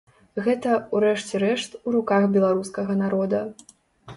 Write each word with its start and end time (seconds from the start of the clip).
Гэта, 0.45 0.71
у 0.95 1.01
рэшце 1.03 1.41
рэшт, 1.43 1.77
у 1.87 1.93
руках 1.99 2.25
беларускага 2.39 2.93
народа. 3.05 3.45